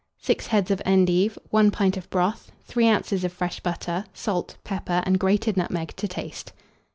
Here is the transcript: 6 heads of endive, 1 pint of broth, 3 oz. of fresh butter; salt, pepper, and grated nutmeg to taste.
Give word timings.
6 0.23 0.47
heads 0.47 0.71
of 0.71 0.81
endive, 0.83 1.37
1 1.51 1.69
pint 1.69 1.95
of 1.95 2.09
broth, 2.09 2.51
3 2.65 2.89
oz. 2.89 3.23
of 3.23 3.31
fresh 3.31 3.59
butter; 3.59 4.05
salt, 4.15 4.57
pepper, 4.63 5.03
and 5.05 5.19
grated 5.19 5.55
nutmeg 5.55 5.95
to 5.95 6.07
taste. 6.07 6.53